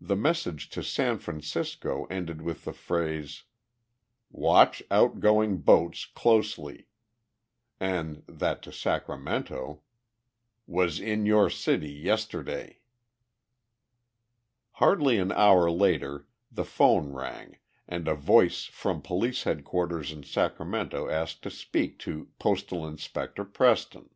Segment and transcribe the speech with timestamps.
[0.00, 3.44] The message to San Francisco ended with the phrase
[4.32, 6.88] "Watch outgoing boats closely,"
[7.78, 9.80] and that to Sacramento
[10.66, 12.80] "Was in your city yesterday."
[14.72, 21.08] Hardly an hour later the phone rang and a voice from police headquarters in Sacramento
[21.08, 24.10] asked to speak to "Postal Inspector Preston."